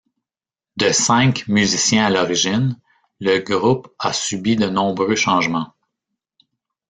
[0.77, 2.75] De cinq musiciens à l'origine,
[3.19, 5.73] le groupe a subi de nombreux changements.